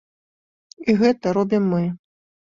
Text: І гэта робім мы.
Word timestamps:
І 0.89 0.95
гэта 1.01 1.33
робім 1.39 1.63
мы. 1.75 1.83